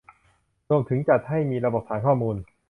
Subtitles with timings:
[0.69, 2.35] รวมถึงจัดให้มีระบบฐานข้อมูล